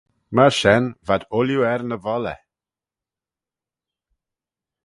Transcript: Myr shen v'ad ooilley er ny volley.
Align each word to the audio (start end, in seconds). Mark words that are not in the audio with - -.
Myr 0.35 0.53
shen 0.59 0.83
v'ad 1.07 1.23
ooilley 1.37 1.65
er 1.73 1.81
ny 1.89 1.97
volley. 2.05 2.39